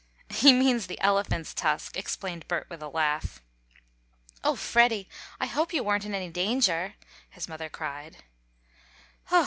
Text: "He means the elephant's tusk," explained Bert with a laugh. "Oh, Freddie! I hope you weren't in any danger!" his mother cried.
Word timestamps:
"He 0.31 0.51
means 0.51 0.87
the 0.87 0.99
elephant's 0.99 1.53
tusk," 1.53 1.95
explained 1.95 2.47
Bert 2.47 2.67
with 2.71 2.81
a 2.81 2.87
laugh. 2.87 3.39
"Oh, 4.43 4.55
Freddie! 4.55 5.07
I 5.39 5.45
hope 5.45 5.73
you 5.73 5.83
weren't 5.83 6.05
in 6.05 6.15
any 6.15 6.29
danger!" 6.31 6.95
his 7.29 7.47
mother 7.47 7.69
cried. 7.69 8.17